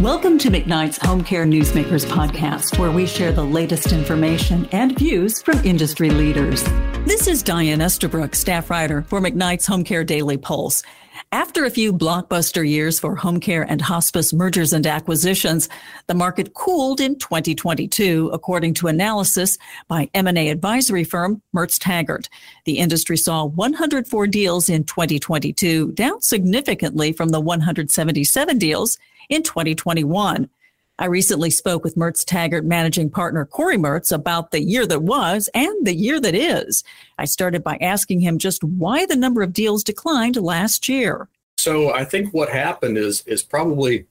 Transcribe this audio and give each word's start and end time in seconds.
Welcome 0.00 0.38
to 0.38 0.50
McKnight's 0.50 0.98
Home 1.06 1.22
Care 1.22 1.46
Newsmakers 1.46 2.04
podcast, 2.04 2.78
where 2.78 2.90
we 2.90 3.06
share 3.06 3.32
the 3.32 3.44
latest 3.44 3.92
information 3.92 4.68
and 4.72 4.98
views 4.98 5.40
from 5.40 5.64
industry 5.64 6.10
leaders. 6.10 6.64
This 7.06 7.28
is 7.28 7.42
Diane 7.42 7.80
Eastabrook, 7.80 8.34
staff 8.34 8.70
writer 8.70 9.02
for 9.02 9.20
McKnight's 9.20 9.66
Home 9.66 9.84
Care 9.84 10.04
Daily 10.04 10.38
Pulse. 10.38 10.82
After 11.32 11.66
a 11.66 11.70
few 11.70 11.92
blockbuster 11.92 12.66
years 12.66 12.98
for 12.98 13.14
home 13.14 13.40
care 13.40 13.62
and 13.62 13.82
hospice 13.82 14.32
mergers 14.32 14.72
and 14.72 14.86
acquisitions, 14.86 15.68
the 16.06 16.14
market 16.14 16.54
cooled 16.54 17.02
in 17.02 17.18
2022, 17.18 18.30
according 18.32 18.72
to 18.74 18.86
analysis 18.86 19.58
by 19.86 20.08
M&A 20.14 20.48
advisory 20.48 21.04
firm 21.04 21.42
Mertz 21.54 21.78
Taggart. 21.78 22.30
The 22.64 22.78
industry 22.78 23.18
saw 23.18 23.44
104 23.44 24.26
deals 24.26 24.70
in 24.70 24.84
2022, 24.84 25.92
down 25.92 26.22
significantly 26.22 27.12
from 27.12 27.28
the 27.28 27.40
177 27.40 28.56
deals 28.56 28.98
in 29.28 29.42
2021. 29.42 30.48
I 30.98 31.06
recently 31.06 31.50
spoke 31.50 31.82
with 31.82 31.96
Mertz 31.96 32.24
Taggart 32.24 32.64
managing 32.64 33.10
partner 33.10 33.44
Corey 33.44 33.76
Mertz 33.76 34.12
about 34.12 34.52
the 34.52 34.62
year 34.62 34.86
that 34.86 35.02
was 35.02 35.48
and 35.52 35.84
the 35.84 35.94
year 35.94 36.20
that 36.20 36.36
is. 36.36 36.84
I 37.18 37.24
started 37.24 37.64
by 37.64 37.78
asking 37.80 38.20
him 38.20 38.38
just 38.38 38.62
why 38.62 39.04
the 39.04 39.16
number 39.16 39.42
of 39.42 39.52
deals 39.52 39.82
declined 39.82 40.36
last 40.36 40.88
year. 40.88 41.28
So 41.56 41.92
I 41.92 42.04
think 42.04 42.32
what 42.32 42.48
happened 42.48 42.96
is 42.96 43.22
is 43.26 43.42
probably 43.42 44.06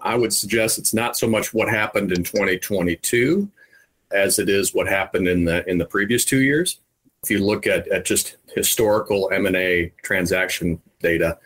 I 0.00 0.16
would 0.16 0.32
suggest 0.32 0.78
it's 0.78 0.94
not 0.94 1.18
so 1.18 1.28
much 1.28 1.52
what 1.52 1.68
happened 1.68 2.12
in 2.12 2.24
2022 2.24 3.50
as 4.10 4.38
it 4.38 4.48
is 4.48 4.72
what 4.72 4.88
happened 4.88 5.28
in 5.28 5.44
the 5.44 5.68
in 5.68 5.76
the 5.76 5.84
previous 5.84 6.24
two 6.24 6.40
years. 6.40 6.80
If 7.22 7.30
you 7.30 7.44
look 7.44 7.66
at, 7.66 7.88
at 7.88 8.06
just 8.06 8.36
historical 8.54 9.30
M&A 9.32 9.92
transaction 10.02 10.80
data, 11.00 11.38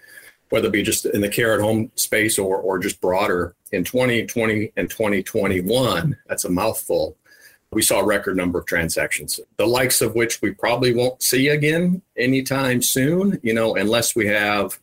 whether 0.51 0.69
it 0.69 0.73
be 0.73 0.83
just 0.83 1.07
in 1.07 1.23
the 1.23 1.29
care 1.29 1.55
at 1.55 1.61
home 1.61 1.91
space 1.97 2.39
or, 2.39 2.59
or 2.59 2.79
just 2.79 3.01
broader. 3.01 3.55
In 3.73 3.85
2020 3.85 4.73
and 4.77 4.91
2021, 4.91 6.17
that's 6.27 6.45
a 6.45 6.51
mouthful. 6.51 7.17
We 7.73 7.83
saw 7.83 8.01
a 8.01 8.05
record 8.05 8.37
number 8.37 8.59
of 8.59 8.67
transactions, 8.67 9.39
the 9.57 9.67
likes 9.67 10.03
of 10.03 10.17
which 10.17 10.43
we 10.43 10.51
probably 10.51 10.93
won't 10.93 11.23
see 11.23 11.49
again 11.49 12.03
anytime 12.17 12.83
soon, 12.83 13.39
you 13.45 13.55
know, 13.55 13.77
unless 13.77 14.17
we 14.17 14.27
have 14.27 14.81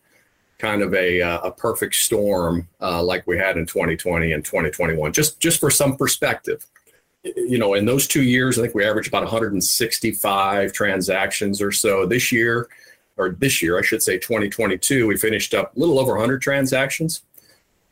kind 0.57 0.81
of 0.81 0.93
a, 0.93 1.21
uh, 1.21 1.39
a 1.39 1.51
perfect 1.51 1.95
storm 1.95 2.67
uh, 2.81 3.03
like 3.03 3.27
we 3.27 3.37
had 3.37 3.57
in 3.57 3.65
2020 3.65 4.31
and 4.31 4.43
2021. 4.43 5.11
Just 5.11 5.39
just 5.39 5.59
for 5.59 5.69
some 5.69 5.97
perspective, 5.97 6.65
you 7.35 7.57
know, 7.57 7.73
in 7.73 7.85
those 7.85 8.07
two 8.07 8.23
years, 8.23 8.57
I 8.57 8.63
think 8.63 8.75
we 8.75 8.85
averaged 8.85 9.09
about 9.09 9.23
165 9.23 10.73
transactions 10.73 11.61
or 11.61 11.71
so. 11.71 12.05
This 12.05 12.31
year, 12.31 12.67
or 13.17 13.31
this 13.31 13.61
year, 13.61 13.77
I 13.77 13.81
should 13.81 14.03
say 14.03 14.17
2022, 14.17 15.07
we 15.07 15.17
finished 15.17 15.53
up 15.53 15.75
a 15.75 15.79
little 15.79 15.99
over 15.99 16.13
100 16.13 16.41
transactions. 16.41 17.21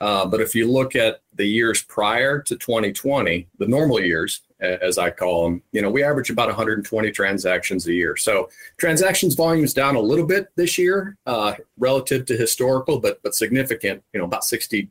Uh, 0.01 0.25
but 0.25 0.41
if 0.41 0.53
you 0.53 0.69
look 0.69 0.95
at 0.95 1.21
the 1.35 1.45
years 1.45 1.81
prior 1.83 2.41
to 2.41 2.55
2020, 2.55 3.47
the 3.57 3.67
normal 3.67 4.01
years, 4.01 4.41
as 4.59 4.97
I 4.97 5.09
call 5.09 5.45
them, 5.45 5.61
you 5.71 5.81
know, 5.81 5.89
we 5.89 6.03
average 6.03 6.29
about 6.29 6.47
120 6.47 7.11
transactions 7.11 7.87
a 7.87 7.93
year. 7.93 8.15
So 8.15 8.49
transactions 8.77 9.35
volume 9.35 9.63
is 9.63 9.73
down 9.73 9.95
a 9.95 9.99
little 9.99 10.25
bit 10.25 10.49
this 10.55 10.77
year 10.77 11.17
uh, 11.25 11.53
relative 11.77 12.25
to 12.25 12.37
historical, 12.37 12.99
but 12.99 13.21
but 13.23 13.35
significant. 13.35 14.03
You 14.13 14.19
know, 14.19 14.25
about 14.25 14.43
60 14.43 14.89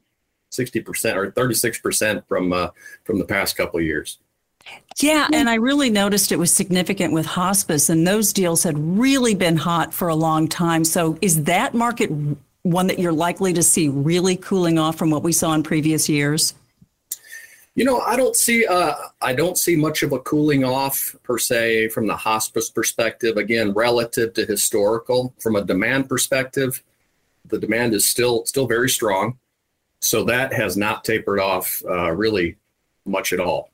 percent 0.84 1.18
or 1.18 1.30
36 1.30 1.78
percent 1.78 2.26
from 2.28 2.52
uh, 2.52 2.68
from 3.04 3.18
the 3.18 3.24
past 3.24 3.56
couple 3.56 3.80
of 3.80 3.86
years. 3.86 4.18
Yeah, 5.00 5.28
and 5.32 5.50
I 5.50 5.56
really 5.56 5.90
noticed 5.90 6.32
it 6.32 6.38
was 6.38 6.50
significant 6.50 7.12
with 7.12 7.26
hospice, 7.26 7.90
and 7.90 8.06
those 8.06 8.32
deals 8.32 8.62
had 8.62 8.78
really 8.78 9.34
been 9.34 9.56
hot 9.56 9.92
for 9.92 10.08
a 10.08 10.14
long 10.14 10.48
time. 10.48 10.84
So, 10.84 11.18
is 11.20 11.44
that 11.44 11.74
market 11.74 12.10
one 12.64 12.86
that 12.88 12.98
you're 12.98 13.12
likely 13.12 13.52
to 13.52 13.62
see 13.62 13.88
really 13.88 14.36
cooling 14.36 14.78
off 14.78 14.96
from 14.96 15.10
what 15.10 15.22
we 15.22 15.32
saw 15.32 15.52
in 15.52 15.62
previous 15.62 16.08
years? 16.08 16.54
You 17.76 17.84
know, 17.84 18.00
I 18.00 18.16
don't 18.16 18.36
see 18.36 18.66
uh, 18.66 18.94
I 19.20 19.32
don't 19.32 19.58
see 19.58 19.76
much 19.76 20.02
of 20.02 20.12
a 20.12 20.20
cooling 20.20 20.64
off 20.64 21.14
per 21.22 21.38
se 21.38 21.88
from 21.88 22.06
the 22.06 22.16
hospice 22.16 22.70
perspective. 22.70 23.36
Again, 23.36 23.72
relative 23.72 24.32
to 24.34 24.46
historical, 24.46 25.34
from 25.40 25.56
a 25.56 25.64
demand 25.64 26.08
perspective, 26.08 26.82
the 27.46 27.58
demand 27.58 27.92
is 27.92 28.04
still 28.06 28.46
still 28.46 28.66
very 28.66 28.88
strong. 28.88 29.38
So 30.00 30.24
that 30.24 30.52
has 30.52 30.76
not 30.76 31.04
tapered 31.04 31.40
off 31.40 31.82
uh, 31.88 32.12
really 32.12 32.56
much 33.04 33.32
at 33.32 33.40
all. 33.40 33.70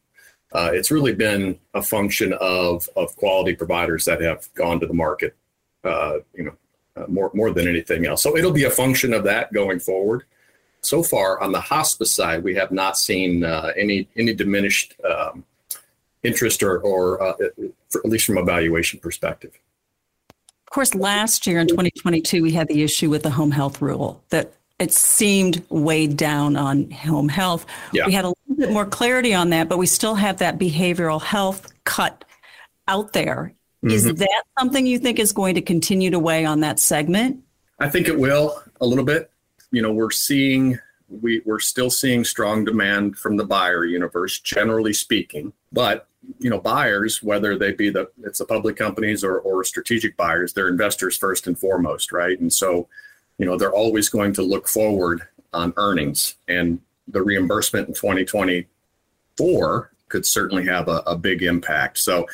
Uh, 0.52 0.70
it's 0.72 0.90
really 0.90 1.14
been 1.14 1.58
a 1.74 1.82
function 1.82 2.32
of 2.40 2.88
of 2.96 3.14
quality 3.16 3.54
providers 3.54 4.04
that 4.06 4.20
have 4.20 4.48
gone 4.54 4.80
to 4.80 4.86
the 4.86 4.94
market, 4.94 5.36
uh, 5.84 6.18
you 6.34 6.44
know, 6.44 6.56
uh, 7.00 7.06
more 7.08 7.30
more 7.34 7.50
than 7.50 7.68
anything 7.68 8.06
else. 8.06 8.22
So 8.22 8.36
it'll 8.36 8.52
be 8.52 8.64
a 8.64 8.70
function 8.70 9.12
of 9.12 9.24
that 9.24 9.52
going 9.52 9.80
forward. 9.80 10.24
So 10.82 11.02
far, 11.02 11.40
on 11.40 11.52
the 11.52 11.60
hospice 11.60 12.12
side, 12.12 12.42
we 12.42 12.54
have 12.54 12.72
not 12.72 12.98
seen 12.98 13.44
uh, 13.44 13.72
any 13.76 14.08
any 14.16 14.34
diminished 14.34 14.94
um, 15.08 15.44
interest 16.22 16.62
or 16.62 16.80
or 16.80 17.22
uh, 17.22 17.34
for, 17.88 18.00
at 18.04 18.10
least 18.10 18.26
from 18.26 18.38
a 18.38 18.44
valuation 18.44 19.00
perspective. 19.00 19.52
Of 20.30 20.74
course, 20.74 20.94
last 20.94 21.46
year 21.46 21.58
in 21.58 21.66
2022, 21.66 22.42
we 22.42 22.52
had 22.52 22.68
the 22.68 22.82
issue 22.82 23.10
with 23.10 23.24
the 23.24 23.30
home 23.30 23.50
health 23.50 23.82
rule 23.82 24.22
that 24.28 24.52
it 24.78 24.92
seemed 24.92 25.64
weighed 25.68 26.16
down 26.16 26.56
on 26.56 26.90
home 26.90 27.28
health. 27.28 27.66
Yeah. 27.92 28.06
We 28.06 28.12
had 28.12 28.24
a 28.24 28.28
little 28.28 28.56
bit 28.56 28.72
more 28.72 28.86
clarity 28.86 29.34
on 29.34 29.50
that, 29.50 29.68
but 29.68 29.78
we 29.78 29.86
still 29.86 30.14
have 30.14 30.38
that 30.38 30.58
behavioral 30.58 31.20
health 31.20 31.72
cut 31.84 32.24
out 32.88 33.12
there. 33.12 33.52
Mm-hmm. 33.84 33.94
Is 33.94 34.14
that 34.14 34.42
something 34.58 34.86
you 34.86 34.98
think 34.98 35.18
is 35.18 35.32
going 35.32 35.54
to 35.54 35.62
continue 35.62 36.10
to 36.10 36.18
weigh 36.18 36.44
on 36.44 36.60
that 36.60 36.78
segment? 36.78 37.42
I 37.78 37.88
think 37.88 38.08
it 38.08 38.18
will 38.18 38.62
a 38.80 38.86
little 38.86 39.04
bit. 39.04 39.30
You 39.70 39.82
know, 39.82 39.92
we're 39.92 40.10
seeing 40.10 40.78
we, 41.08 41.42
we're 41.44 41.60
still 41.60 41.91
seeing 41.91 42.24
strong 42.24 42.64
demand 42.64 43.16
from 43.16 43.36
the 43.36 43.44
buyer 43.44 43.84
universe, 43.84 44.38
generally 44.38 44.92
speaking. 44.92 45.52
But 45.72 46.06
you 46.38 46.50
know, 46.50 46.60
buyers, 46.60 47.22
whether 47.22 47.58
they 47.58 47.72
be 47.72 47.88
the 47.91 48.10
it's 48.22 48.38
the 48.38 48.44
public 48.44 48.76
companies 48.76 49.24
or, 49.24 49.38
or 49.38 49.64
strategic 49.64 50.16
buyers, 50.16 50.52
they're 50.52 50.68
investors 50.68 51.16
first 51.16 51.47
and 51.47 51.58
foremost, 51.58 52.12
right? 52.12 52.38
And 52.38 52.52
so 52.52 52.88
you 53.41 53.47
know 53.47 53.56
they're 53.56 53.72
always 53.72 54.08
going 54.10 54.32
to 54.34 54.42
look 54.42 54.68
forward 54.68 55.22
on 55.52 55.72
earnings 55.78 56.36
and 56.47 56.78
the 57.08 57.22
reimbursement 57.22 57.88
in 57.88 57.94
2024 57.94 59.91
could 60.08 60.26
certainly 60.26 60.64
have 60.66 60.86
a, 60.88 61.02
a 61.06 61.16
big 61.16 61.42
impact 61.42 61.98
so 61.98 62.26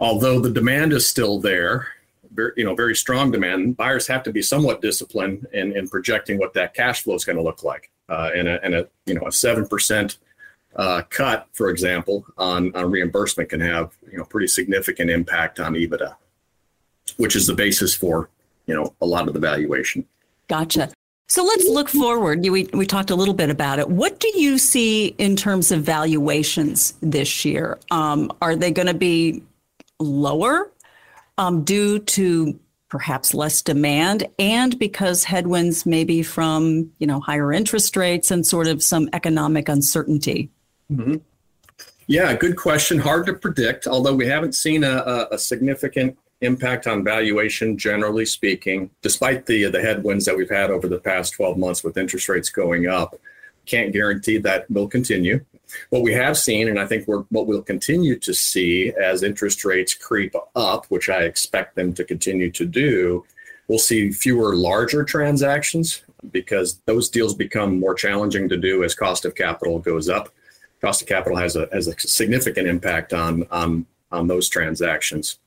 although 0.00 0.40
the 0.40 0.50
demand 0.50 0.92
is 0.92 1.08
still 1.08 1.38
there 1.40 1.86
very, 2.32 2.52
you 2.56 2.64
know 2.64 2.74
very 2.74 2.96
strong 2.96 3.30
demand 3.30 3.76
buyers 3.76 4.06
have 4.06 4.22
to 4.24 4.32
be 4.32 4.42
somewhat 4.42 4.82
disciplined 4.82 5.46
in, 5.52 5.76
in 5.76 5.88
projecting 5.88 6.38
what 6.38 6.54
that 6.54 6.74
cash 6.74 7.02
flow 7.02 7.14
is 7.14 7.24
going 7.24 7.36
to 7.36 7.42
look 7.42 7.62
like 7.62 7.90
uh, 8.08 8.30
and, 8.34 8.48
a, 8.48 8.64
and 8.64 8.74
a 8.74 8.88
you 9.06 9.14
know 9.14 9.22
a 9.22 9.30
7% 9.30 10.16
uh, 10.76 11.02
cut 11.10 11.46
for 11.52 11.70
example 11.70 12.24
on, 12.38 12.74
on 12.74 12.90
reimbursement 12.90 13.48
can 13.48 13.60
have 13.60 13.92
you 14.10 14.18
know 14.18 14.24
pretty 14.24 14.48
significant 14.48 15.10
impact 15.10 15.60
on 15.60 15.74
ebitda 15.74 16.16
which 17.16 17.36
is 17.36 17.46
the 17.46 17.54
basis 17.54 17.94
for 17.94 18.28
you 18.66 18.74
know 18.74 18.94
a 19.00 19.06
lot 19.06 19.28
of 19.28 19.34
the 19.34 19.40
valuation. 19.40 20.06
Gotcha. 20.48 20.90
So 21.28 21.44
let's 21.44 21.68
look 21.68 21.88
forward. 21.88 22.40
We, 22.40 22.68
we 22.72 22.86
talked 22.86 23.10
a 23.10 23.14
little 23.14 23.34
bit 23.34 23.50
about 23.50 23.78
it. 23.78 23.88
What 23.88 24.18
do 24.18 24.28
you 24.34 24.58
see 24.58 25.14
in 25.18 25.36
terms 25.36 25.70
of 25.70 25.84
valuations 25.84 26.94
this 27.02 27.44
year? 27.44 27.78
Um, 27.92 28.32
are 28.42 28.56
they 28.56 28.72
going 28.72 28.88
to 28.88 28.94
be 28.94 29.40
lower 30.00 30.72
um, 31.38 31.64
due 31.64 31.98
to 32.00 32.58
perhaps 32.88 33.32
less 33.34 33.62
demand 33.62 34.26
and 34.38 34.76
because 34.78 35.22
headwinds 35.24 35.86
maybe 35.86 36.22
from 36.22 36.90
you 36.98 37.06
know 37.06 37.20
higher 37.20 37.52
interest 37.52 37.96
rates 37.96 38.30
and 38.30 38.44
sort 38.44 38.66
of 38.66 38.82
some 38.82 39.08
economic 39.12 39.68
uncertainty? 39.68 40.50
Mm-hmm. 40.92 41.16
Yeah, 42.08 42.34
good 42.34 42.56
question. 42.56 42.98
Hard 42.98 43.26
to 43.26 43.34
predict, 43.34 43.86
although 43.86 44.14
we 44.14 44.26
haven't 44.26 44.56
seen 44.56 44.82
a, 44.82 45.28
a, 45.30 45.38
significant 45.38 46.18
impact 46.40 46.88
on 46.88 47.04
valuation, 47.04 47.78
generally 47.78 48.26
speaking, 48.26 48.90
despite 49.00 49.46
the 49.46 49.66
the 49.66 49.80
headwinds 49.80 50.24
that 50.24 50.36
we've 50.36 50.50
had 50.50 50.70
over 50.70 50.88
the 50.88 50.98
past 50.98 51.34
12 51.34 51.56
months 51.56 51.84
with 51.84 51.96
interest 51.96 52.28
rates 52.28 52.50
going 52.50 52.88
up. 52.88 53.14
Can't 53.66 53.92
guarantee 53.92 54.38
that 54.38 54.68
will 54.68 54.88
continue. 54.88 55.44
What 55.90 56.02
we 56.02 56.12
have 56.12 56.36
seen, 56.36 56.68
and 56.68 56.78
I 56.78 56.86
think 56.86 57.06
we're, 57.06 57.22
what 57.30 57.46
we'll 57.46 57.62
continue 57.62 58.18
to 58.18 58.34
see 58.34 58.92
as 58.92 59.22
interest 59.22 59.64
rates 59.64 59.94
creep 59.94 60.34
up, 60.56 60.86
which 60.86 61.08
I 61.08 61.22
expect 61.22 61.76
them 61.76 61.92
to 61.94 62.04
continue 62.04 62.50
to 62.52 62.64
do, 62.64 63.24
we'll 63.68 63.78
see 63.78 64.10
fewer 64.10 64.56
larger 64.56 65.04
transactions 65.04 66.02
because 66.32 66.80
those 66.86 67.08
deals 67.08 67.34
become 67.34 67.78
more 67.78 67.94
challenging 67.94 68.48
to 68.48 68.56
do 68.56 68.84
as 68.84 68.94
cost 68.94 69.24
of 69.24 69.34
capital 69.34 69.78
goes 69.78 70.08
up. 70.08 70.30
Cost 70.80 71.02
of 71.02 71.08
capital 71.08 71.38
has 71.38 71.56
a 71.56 71.68
has 71.72 71.86
a 71.86 71.98
significant 71.98 72.66
impact 72.66 73.12
on 73.12 73.46
on 73.50 73.86
on 74.10 74.26
those 74.26 74.48
transactions. 74.48 75.38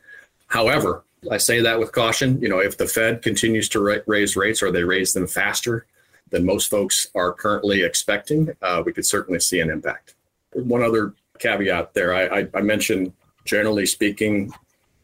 However, 0.48 1.04
I 1.30 1.38
say 1.38 1.62
that 1.62 1.80
with 1.80 1.92
caution. 1.92 2.42
You 2.42 2.50
know, 2.50 2.60
if 2.60 2.78
the 2.78 2.88
Fed 2.88 3.22
continues 3.22 3.68
to 3.70 3.82
ra- 3.82 4.04
raise 4.06 4.36
rates 4.36 4.62
or 4.62 4.72
they 4.72 4.84
raise 4.84 5.14
them 5.14 5.28
faster 5.28 5.86
than 6.34 6.44
most 6.44 6.68
folks 6.70 7.10
are 7.14 7.32
currently 7.32 7.84
expecting, 7.84 8.50
uh, 8.64 8.82
we 8.84 8.92
could 8.92 9.06
certainly 9.06 9.40
see 9.40 9.60
an 9.60 9.70
impact. 9.70 10.16
One 10.54 10.82
other 10.82 11.14
caveat 11.38 11.94
there 11.94 12.14
I, 12.14 12.40
I, 12.40 12.48
I 12.56 12.62
mentioned, 12.62 13.14
generally 13.46 13.86
speaking, 13.86 14.52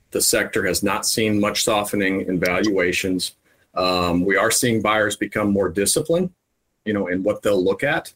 the 0.10 0.22
sector 0.22 0.66
has 0.66 0.82
not 0.82 1.06
seen 1.06 1.40
much 1.40 1.64
softening 1.64 2.22
in 2.22 2.40
valuations. 2.40 3.36
Um, 3.76 4.26
we 4.26 4.38
are 4.38 4.50
seeing 4.50 4.82
buyers 4.82 5.16
become 5.16 5.52
more 5.52 5.70
disciplined, 5.70 6.32
you 6.84 6.94
know, 6.94 7.08
in 7.08 7.22
what 7.22 7.44
they'll 7.44 7.64
look 7.64 7.84
at. 7.84 8.12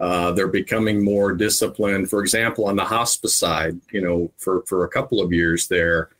Uh, 0.00 0.32
they're 0.32 0.48
becoming 0.48 1.04
more 1.04 1.32
disciplined. 1.32 2.10
For 2.10 2.20
example, 2.20 2.64
on 2.66 2.74
the 2.74 2.84
hospice 2.84 3.36
side, 3.36 3.80
you 3.92 4.00
know, 4.00 4.32
for, 4.38 4.62
for 4.66 4.84
a 4.84 4.88
couple 4.88 5.20
of 5.20 5.32
years 5.32 5.68
there, 5.68 6.10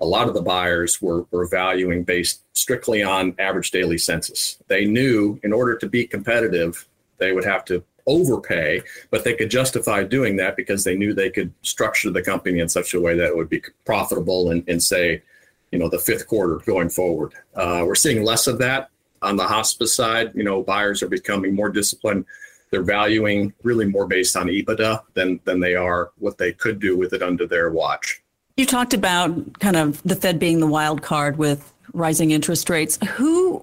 a 0.00 0.06
lot 0.06 0.28
of 0.28 0.34
the 0.34 0.42
buyers 0.42 1.00
were, 1.02 1.26
were 1.30 1.46
valuing 1.46 2.04
based 2.04 2.42
strictly 2.54 3.02
on 3.02 3.34
average 3.38 3.70
daily 3.70 3.98
census. 3.98 4.58
They 4.68 4.84
knew 4.86 5.38
in 5.42 5.52
order 5.52 5.76
to 5.76 5.88
be 5.88 6.06
competitive, 6.06 6.86
they 7.18 7.32
would 7.32 7.44
have 7.44 7.64
to 7.66 7.84
overpay, 8.06 8.82
but 9.10 9.24
they 9.24 9.34
could 9.34 9.50
justify 9.50 10.02
doing 10.02 10.36
that 10.36 10.56
because 10.56 10.84
they 10.84 10.96
knew 10.96 11.12
they 11.12 11.30
could 11.30 11.52
structure 11.62 12.10
the 12.10 12.22
company 12.22 12.60
in 12.60 12.68
such 12.68 12.94
a 12.94 13.00
way 13.00 13.16
that 13.16 13.28
it 13.28 13.36
would 13.36 13.50
be 13.50 13.62
profitable 13.84 14.50
in, 14.50 14.64
in 14.66 14.80
say, 14.80 15.22
you 15.70 15.78
know, 15.78 15.88
the 15.88 15.98
fifth 15.98 16.26
quarter 16.26 16.56
going 16.66 16.88
forward. 16.88 17.32
Uh, 17.54 17.84
we're 17.86 17.94
seeing 17.94 18.24
less 18.24 18.46
of 18.46 18.58
that 18.58 18.90
on 19.22 19.36
the 19.36 19.46
hospice 19.46 19.94
side. 19.94 20.32
You 20.34 20.42
know, 20.42 20.62
buyers 20.62 21.02
are 21.02 21.08
becoming 21.08 21.54
more 21.54 21.68
disciplined. 21.68 22.24
They're 22.70 22.82
valuing 22.82 23.52
really 23.62 23.86
more 23.86 24.06
based 24.06 24.36
on 24.36 24.46
EBITDA 24.46 25.02
than 25.14 25.40
than 25.44 25.60
they 25.60 25.74
are 25.74 26.10
what 26.18 26.38
they 26.38 26.52
could 26.52 26.80
do 26.80 26.96
with 26.96 27.12
it 27.12 27.22
under 27.22 27.46
their 27.46 27.70
watch. 27.70 28.22
You 28.60 28.66
talked 28.66 28.92
about 28.92 29.58
kind 29.58 29.74
of 29.74 30.02
the 30.02 30.14
Fed 30.14 30.38
being 30.38 30.60
the 30.60 30.66
wild 30.66 31.00
card 31.00 31.38
with 31.38 31.72
rising 31.94 32.30
interest 32.30 32.68
rates. 32.68 32.98
Who 33.16 33.62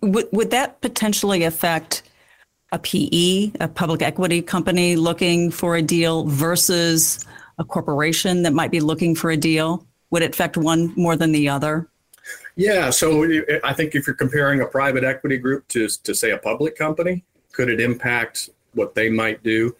would 0.00 0.28
would 0.30 0.52
that 0.52 0.80
potentially 0.80 1.42
affect 1.42 2.04
a 2.70 2.78
PE, 2.78 3.50
a 3.58 3.66
public 3.66 4.00
equity 4.00 4.40
company 4.40 4.94
looking 4.94 5.50
for 5.50 5.74
a 5.74 5.82
deal 5.82 6.24
versus 6.26 7.26
a 7.58 7.64
corporation 7.64 8.44
that 8.44 8.52
might 8.52 8.70
be 8.70 8.78
looking 8.78 9.16
for 9.16 9.32
a 9.32 9.36
deal? 9.36 9.84
Would 10.10 10.22
it 10.22 10.34
affect 10.34 10.56
one 10.56 10.94
more 10.94 11.16
than 11.16 11.32
the 11.32 11.48
other? 11.48 11.88
Yeah, 12.54 12.90
so 12.90 13.24
I 13.64 13.72
think 13.72 13.96
if 13.96 14.06
you're 14.06 14.14
comparing 14.14 14.60
a 14.60 14.66
private 14.66 15.02
equity 15.02 15.36
group 15.36 15.66
to, 15.70 15.88
to 16.04 16.14
say 16.14 16.30
a 16.30 16.38
public 16.38 16.76
company, 16.76 17.24
could 17.50 17.68
it 17.68 17.80
impact 17.80 18.50
what 18.74 18.94
they 18.94 19.10
might 19.10 19.42
do? 19.42 19.74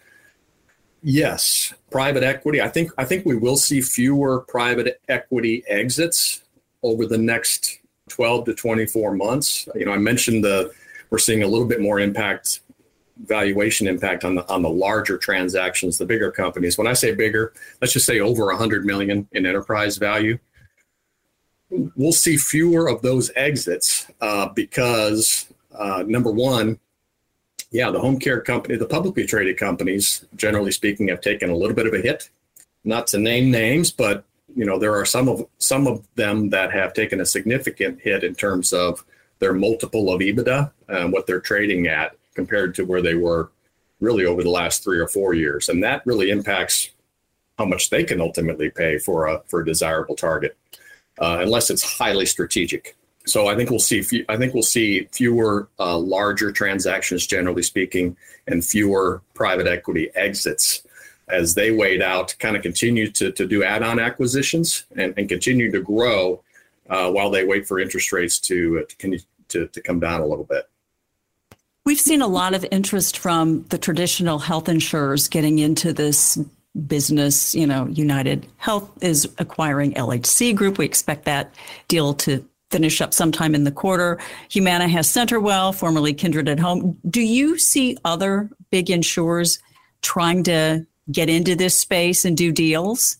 Yes, 1.03 1.73
private 1.91 2.23
equity. 2.23 2.61
I 2.61 2.69
think 2.69 2.91
I 2.97 3.03
think 3.03 3.25
we 3.25 3.35
will 3.35 3.57
see 3.57 3.81
fewer 3.81 4.39
private 4.39 5.01
equity 5.09 5.63
exits 5.67 6.43
over 6.81 7.05
the 7.05 7.17
next 7.17 7.79
12 8.07 8.45
to 8.45 8.53
24 8.53 9.13
months. 9.13 9.67
You 9.75 9.85
know, 9.85 9.91
I 9.91 9.97
mentioned 9.97 10.45
the 10.45 10.71
we're 11.09 11.17
seeing 11.17 11.43
a 11.43 11.47
little 11.47 11.67
bit 11.67 11.81
more 11.81 11.99
impact 11.99 12.61
valuation 13.25 13.85
impact 13.85 14.23
on 14.23 14.35
the 14.35 14.49
on 14.49 14.61
the 14.61 14.69
larger 14.69 15.17
transactions, 15.17 15.97
the 15.97 16.05
bigger 16.05 16.31
companies. 16.31 16.77
When 16.77 16.87
I 16.87 16.93
say 16.93 17.13
bigger, 17.13 17.53
let's 17.81 17.93
just 17.93 18.05
say 18.05 18.21
over 18.21 18.45
100 18.45 18.85
million 18.85 19.27
in 19.33 19.45
enterprise 19.45 19.97
value. 19.97 20.39
We'll 21.69 22.13
see 22.13 22.37
fewer 22.37 22.87
of 22.87 23.01
those 23.01 23.29
exits 23.35 24.09
uh, 24.21 24.49
because 24.49 25.47
uh, 25.77 26.03
number 26.07 26.31
one, 26.31 26.79
yeah, 27.73 27.89
the 27.89 27.99
home 27.99 28.19
care 28.19 28.39
company, 28.39 28.77
the 28.77 28.85
publicly 28.85 29.25
traded 29.25 29.57
companies, 29.57 30.23
generally 30.35 30.71
speaking, 30.71 31.07
have 31.07 31.21
taken 31.21 31.49
a 31.49 31.55
little 31.55 31.75
bit 31.75 31.87
of 31.87 31.93
a 31.93 31.99
hit. 31.99 32.29
Not 32.83 33.07
to 33.07 33.17
name 33.17 33.49
names, 33.49 33.91
but 33.91 34.23
you 34.55 34.63
know 34.63 34.77
there 34.77 34.95
are 34.95 35.05
some 35.05 35.27
of 35.27 35.47
some 35.57 35.87
of 35.87 36.05
them 36.15 36.49
that 36.51 36.71
have 36.71 36.93
taken 36.93 37.19
a 37.19 37.25
significant 37.25 37.99
hit 37.99 38.23
in 38.23 38.35
terms 38.35 38.73
of 38.73 39.03
their 39.39 39.53
multiple 39.53 40.13
of 40.13 40.21
EBITDA 40.21 40.71
and 40.87 41.11
what 41.11 41.25
they're 41.25 41.41
trading 41.41 41.87
at 41.87 42.15
compared 42.35 42.75
to 42.75 42.83
where 42.83 43.01
they 43.01 43.15
were 43.15 43.51
really 43.99 44.25
over 44.25 44.43
the 44.43 44.49
last 44.49 44.83
three 44.83 44.99
or 44.99 45.07
four 45.07 45.33
years, 45.33 45.69
and 45.69 45.83
that 45.83 46.05
really 46.05 46.29
impacts 46.29 46.91
how 47.57 47.65
much 47.65 47.89
they 47.89 48.03
can 48.03 48.21
ultimately 48.21 48.69
pay 48.69 48.99
for 48.99 49.25
a 49.25 49.41
for 49.47 49.61
a 49.61 49.65
desirable 49.65 50.15
target, 50.15 50.55
uh, 51.19 51.39
unless 51.41 51.71
it's 51.71 51.97
highly 51.97 52.27
strategic. 52.27 52.95
So 53.25 53.47
I 53.47 53.55
think 53.55 53.69
we'll 53.69 53.79
see. 53.79 54.25
I 54.27 54.37
think 54.37 54.53
we'll 54.53 54.63
see 54.63 55.07
fewer 55.11 55.69
uh, 55.79 55.97
larger 55.97 56.51
transactions, 56.51 57.25
generally 57.25 57.63
speaking, 57.63 58.17
and 58.47 58.63
fewer 58.63 59.21
private 59.33 59.67
equity 59.67 60.09
exits 60.15 60.83
as 61.29 61.55
they 61.55 61.71
wait 61.71 62.01
out, 62.01 62.35
kind 62.39 62.55
of 62.55 62.61
continue 62.61 63.09
to, 63.11 63.31
to 63.31 63.47
do 63.47 63.63
add-on 63.63 63.97
acquisitions 63.97 64.85
and, 64.97 65.13
and 65.17 65.29
continue 65.29 65.71
to 65.71 65.81
grow 65.81 66.43
uh, 66.89 67.09
while 67.09 67.29
they 67.29 67.45
wait 67.45 67.65
for 67.65 67.79
interest 67.79 68.11
rates 68.11 68.39
to 68.39 68.85
to, 68.99 69.19
to 69.47 69.67
to 69.67 69.81
come 69.81 69.99
down 69.99 70.21
a 70.21 70.25
little 70.25 70.45
bit. 70.45 70.69
We've 71.85 71.99
seen 71.99 72.21
a 72.21 72.27
lot 72.27 72.53
of 72.53 72.65
interest 72.71 73.17
from 73.17 73.63
the 73.63 73.77
traditional 73.77 74.39
health 74.39 74.69
insurers 74.69 75.27
getting 75.27 75.59
into 75.59 75.91
this 75.91 76.37
business. 76.87 77.53
You 77.53 77.67
know, 77.67 77.87
United 77.87 78.47
Health 78.57 78.89
is 79.01 79.29
acquiring 79.37 79.93
LHC 79.93 80.55
Group. 80.55 80.77
We 80.77 80.85
expect 80.85 81.25
that 81.25 81.53
deal 81.87 82.13
to 82.15 82.45
finish 82.73 83.01
up 83.01 83.13
sometime 83.13 83.53
in 83.53 83.65
the 83.65 83.71
quarter. 83.71 84.19
Humana 84.49 84.87
has 84.87 85.07
CenterWell, 85.07 85.75
formerly 85.75 86.11
Kindred 86.11 86.49
at 86.49 86.59
Home. 86.59 86.97
Do 87.07 87.21
you 87.21 87.59
see 87.59 87.97
other 88.03 88.49
big 88.71 88.89
insurers 88.89 89.59
trying 90.01 90.43
to 90.45 90.87
get 91.11 91.29
into 91.29 91.55
this 91.55 91.79
space 91.79 92.25
and 92.25 92.35
do 92.35 92.51
deals? 92.51 93.17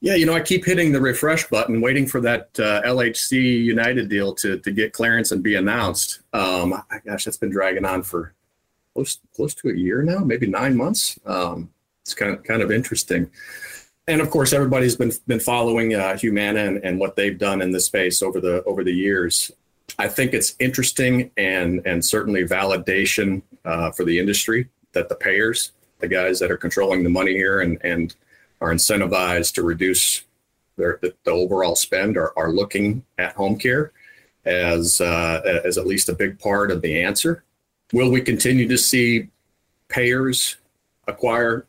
Yeah, 0.00 0.16
you 0.16 0.26
know, 0.26 0.34
I 0.34 0.40
keep 0.40 0.64
hitting 0.64 0.90
the 0.90 1.00
refresh 1.00 1.48
button, 1.48 1.80
waiting 1.80 2.06
for 2.06 2.20
that 2.22 2.50
uh, 2.58 2.82
LHC 2.82 3.62
United 3.64 4.08
deal 4.08 4.34
to 4.34 4.58
to 4.58 4.70
get 4.70 4.92
clearance 4.92 5.32
and 5.32 5.42
be 5.42 5.54
announced. 5.54 6.20
Um, 6.32 6.82
gosh, 7.06 7.24
that's 7.24 7.38
been 7.38 7.50
dragging 7.50 7.84
on 7.84 8.02
for 8.02 8.34
close 8.94 9.20
close 9.34 9.54
to 9.54 9.68
a 9.68 9.74
year 9.74 10.02
now, 10.02 10.18
maybe 10.18 10.46
nine 10.46 10.76
months. 10.76 11.18
Um, 11.24 11.70
it's 12.02 12.14
kind 12.14 12.32
of 12.32 12.42
kind 12.42 12.62
of 12.62 12.70
interesting. 12.70 13.30
And 14.08 14.20
of 14.20 14.30
course, 14.30 14.52
everybody's 14.52 14.96
been 14.96 15.12
been 15.26 15.40
following 15.40 15.94
uh, 15.94 16.16
Humana 16.16 16.60
and, 16.60 16.84
and 16.84 17.00
what 17.00 17.16
they've 17.16 17.38
done 17.38 17.60
in 17.60 17.72
this 17.72 17.86
space 17.86 18.22
over 18.22 18.40
the 18.40 18.62
over 18.64 18.84
the 18.84 18.92
years. 18.92 19.50
I 19.98 20.08
think 20.08 20.32
it's 20.32 20.54
interesting 20.60 21.30
and 21.36 21.84
and 21.84 22.04
certainly 22.04 22.44
validation 22.44 23.42
uh, 23.64 23.90
for 23.90 24.04
the 24.04 24.18
industry 24.18 24.68
that 24.92 25.08
the 25.08 25.16
payers, 25.16 25.72
the 25.98 26.08
guys 26.08 26.38
that 26.38 26.50
are 26.50 26.56
controlling 26.56 27.02
the 27.02 27.10
money 27.10 27.32
here 27.32 27.60
and 27.60 27.78
and 27.82 28.14
are 28.60 28.72
incentivized 28.72 29.54
to 29.54 29.62
reduce 29.62 30.22
their 30.76 30.98
the, 31.02 31.12
the 31.24 31.32
overall 31.32 31.74
spend 31.74 32.16
are, 32.16 32.32
are 32.38 32.52
looking 32.52 33.04
at 33.18 33.34
home 33.34 33.58
care 33.58 33.92
as 34.44 35.00
uh, 35.00 35.60
as 35.64 35.78
at 35.78 35.86
least 35.86 36.08
a 36.08 36.14
big 36.14 36.38
part 36.38 36.70
of 36.70 36.80
the 36.80 37.02
answer. 37.02 37.42
Will 37.92 38.10
we 38.10 38.20
continue 38.20 38.68
to 38.68 38.78
see 38.78 39.28
payers 39.88 40.56
acquire 41.08 41.66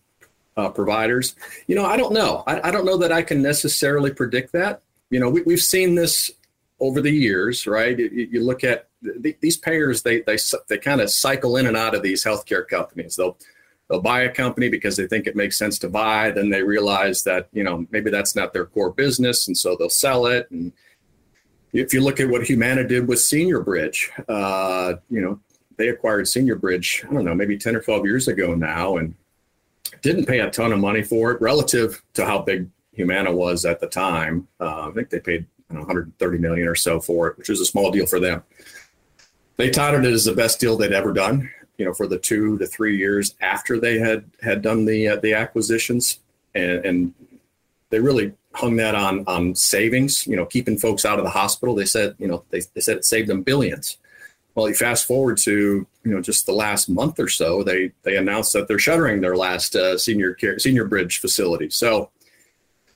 uh, 0.57 0.69
providers? 0.69 1.35
You 1.67 1.75
know, 1.75 1.85
I 1.85 1.95
don't 1.95 2.13
know. 2.13 2.43
I, 2.47 2.67
I, 2.67 2.71
don't 2.71 2.85
know 2.85 2.97
that 2.97 3.11
I 3.11 3.21
can 3.21 3.41
necessarily 3.41 4.11
predict 4.11 4.51
that. 4.53 4.81
You 5.09 5.19
know, 5.19 5.29
we, 5.29 5.41
we've 5.43 5.61
seen 5.61 5.95
this 5.95 6.31
over 6.79 6.99
the 7.01 7.11
years, 7.11 7.65
right? 7.67 7.97
You, 7.97 8.27
you 8.31 8.43
look 8.43 8.63
at 8.63 8.89
th- 9.23 9.37
these 9.39 9.57
payers; 9.57 10.01
they 10.01 10.21
they 10.21 10.37
they 10.67 10.77
kind 10.77 11.01
of 11.01 11.09
cycle 11.09 11.57
in 11.57 11.67
and 11.67 11.77
out 11.77 11.95
of 11.95 12.03
these 12.03 12.23
healthcare 12.23 12.67
companies. 12.67 13.15
They'll 13.15 13.37
they'll 13.89 14.01
buy 14.01 14.21
a 14.21 14.31
company 14.31 14.69
because 14.69 14.97
they 14.97 15.07
think 15.07 15.27
it 15.27 15.35
makes 15.35 15.57
sense 15.57 15.79
to 15.79 15.89
buy. 15.89 16.31
Then 16.31 16.49
they 16.49 16.63
realize 16.63 17.23
that 17.23 17.47
you 17.53 17.63
know 17.63 17.85
maybe 17.91 18.11
that's 18.11 18.35
not 18.35 18.53
their 18.53 18.65
core 18.65 18.91
business, 18.91 19.47
and 19.47 19.57
so 19.57 19.75
they'll 19.75 19.89
sell 19.89 20.25
it. 20.25 20.49
And 20.51 20.73
if 21.73 21.93
you 21.93 22.01
look 22.01 22.19
at 22.19 22.29
what 22.29 22.43
Humana 22.43 22.87
did 22.87 23.07
with 23.07 23.19
Senior 23.19 23.61
Bridge, 23.61 24.11
uh, 24.27 24.95
you 25.09 25.21
know 25.21 25.39
they 25.77 25.89
acquired 25.89 26.27
Senior 26.27 26.55
Bridge. 26.55 27.05
I 27.09 27.13
don't 27.13 27.25
know, 27.25 27.35
maybe 27.35 27.57
ten 27.57 27.75
or 27.75 27.81
twelve 27.81 28.05
years 28.05 28.27
ago 28.27 28.55
now, 28.55 28.97
and 28.97 29.15
didn't 30.01 30.25
pay 30.25 30.39
a 30.39 30.49
ton 30.49 30.71
of 30.71 30.79
money 30.79 31.03
for 31.03 31.31
it 31.31 31.41
relative 31.41 32.01
to 32.13 32.25
how 32.25 32.39
big 32.39 32.69
Humana 32.93 33.31
was 33.31 33.65
at 33.65 33.79
the 33.79 33.87
time. 33.87 34.47
Uh, 34.59 34.89
I 34.89 34.91
think 34.91 35.09
they 35.09 35.19
paid 35.19 35.45
know, 35.69 35.79
130 35.79 36.37
million 36.37 36.67
or 36.67 36.75
so 36.75 36.99
for 36.99 37.27
it, 37.27 37.37
which 37.37 37.49
was 37.49 37.59
a 37.61 37.65
small 37.65 37.91
deal 37.91 38.05
for 38.05 38.19
them. 38.19 38.43
They 39.57 39.69
touted 39.69 40.05
it 40.05 40.13
as 40.13 40.25
the 40.25 40.33
best 40.33 40.59
deal 40.59 40.77
they'd 40.77 40.93
ever 40.93 41.13
done 41.13 41.49
you 41.77 41.85
know, 41.85 41.93
for 41.93 42.07
the 42.07 42.17
two 42.17 42.57
to 42.57 42.65
three 42.65 42.97
years 42.97 43.35
after 43.41 43.79
they 43.79 43.99
had 43.99 44.25
had 44.41 44.61
done 44.61 44.85
the 44.85 45.09
uh, 45.09 45.15
the 45.17 45.33
acquisitions, 45.33 46.19
and, 46.55 46.85
and 46.85 47.13
they 47.89 47.99
really 47.99 48.33
hung 48.53 48.75
that 48.77 48.95
on 48.95 49.23
on 49.27 49.53
savings. 49.55 50.25
You 50.25 50.35
know, 50.35 50.45
keeping 50.45 50.77
folks 50.77 51.05
out 51.05 51.19
of 51.19 51.25
the 51.25 51.31
hospital. 51.31 51.75
They 51.75 51.85
said, 51.85 52.15
you 52.17 52.27
know, 52.27 52.43
they, 52.49 52.61
they 52.73 52.81
said 52.81 52.97
it 52.97 53.05
saved 53.05 53.29
them 53.29 53.43
billions. 53.43 53.97
Well, 54.57 54.67
you 54.67 54.73
fast 54.73 55.05
forward 55.05 55.37
to 55.43 55.85
you 56.03 56.11
know 56.11 56.19
just 56.19 56.47
the 56.47 56.51
last 56.51 56.89
month 56.89 57.19
or 57.19 57.27
so, 57.27 57.61
they 57.61 57.91
they 58.01 58.17
announced 58.17 58.53
that 58.53 58.67
they're 58.67 58.79
shuttering 58.79 59.21
their 59.21 59.37
last 59.37 59.75
uh, 59.75 59.99
senior 59.99 60.33
care 60.33 60.57
senior 60.57 60.85
bridge 60.85 61.19
facility. 61.19 61.69
So, 61.69 62.09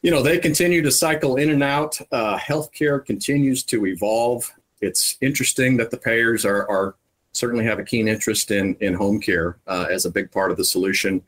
you 0.02 0.10
know, 0.10 0.24
they 0.24 0.40
continue 0.40 0.82
to 0.82 0.90
cycle 0.90 1.36
in 1.36 1.52
and 1.52 1.62
out. 1.62 2.02
Uh, 2.12 2.36
healthcare 2.40 3.06
continues 3.06 3.62
to 3.66 3.86
evolve. 3.86 4.52
It's 4.82 5.20
interesting 5.22 5.78
that 5.78 5.92
the 5.92 5.98
payers 5.98 6.46
are 6.46 6.68
are 6.68 6.96
certainly 7.32 7.66
have 7.66 7.78
a 7.78 7.84
keen 7.84 8.08
interest 8.08 8.50
in 8.50 8.76
in 8.82 8.96
home 8.96 9.22
care 9.22 9.60
uh, 9.68 9.86
as 9.88 10.08
a 10.08 10.10
big 10.10 10.32
part 10.32 10.50
of 10.50 10.58
the 10.58 10.66
solution 10.66 11.22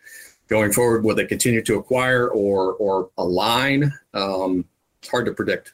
going 0.48 0.72
forward. 0.72 1.04
Will 1.04 1.14
they 1.14 1.26
continue 1.26 1.62
to 1.62 1.76
acquire 1.76 2.28
or 2.28 2.74
or 2.74 3.12
align? 3.20 3.94
Um, 4.16 4.66
it's 5.00 5.12
hard 5.12 5.28
to 5.28 5.32
predict. 5.32 5.74